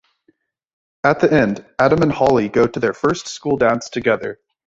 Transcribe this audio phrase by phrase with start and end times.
[1.03, 4.39] At the end, Adam and Holly go to their first school dance together.